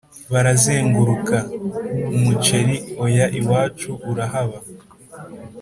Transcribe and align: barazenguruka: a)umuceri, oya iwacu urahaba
barazenguruka: 0.31 1.37
a)umuceri, 2.15 2.75
oya 3.03 3.25
iwacu 3.39 3.89
urahaba 4.11 4.57